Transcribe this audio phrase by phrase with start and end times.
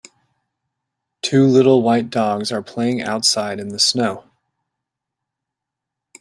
[1.21, 4.27] Two little white dogs are playing outside in the snow.